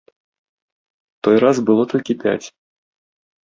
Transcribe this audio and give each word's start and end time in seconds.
Той 1.27 1.37
раз 1.45 1.57
было 1.69 1.83
толькі 1.95 2.19
пяць. 2.27 2.43